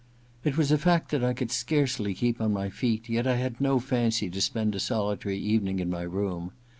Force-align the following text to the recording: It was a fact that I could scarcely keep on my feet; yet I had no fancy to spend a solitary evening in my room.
It 0.43 0.57
was 0.57 0.71
a 0.71 0.79
fact 0.79 1.11
that 1.11 1.23
I 1.23 1.35
could 1.35 1.51
scarcely 1.51 2.15
keep 2.15 2.41
on 2.41 2.51
my 2.51 2.71
feet; 2.71 3.07
yet 3.07 3.27
I 3.27 3.35
had 3.35 3.61
no 3.61 3.77
fancy 3.79 4.31
to 4.31 4.41
spend 4.41 4.73
a 4.73 4.79
solitary 4.79 5.37
evening 5.37 5.79
in 5.79 5.91
my 5.91 6.01
room. 6.01 6.53